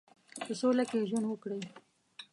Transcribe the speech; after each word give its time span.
په 0.45 0.51
سوله 0.59 0.83
کې 0.89 1.07
ژوند 1.09 1.25
وکړي. 1.27 1.61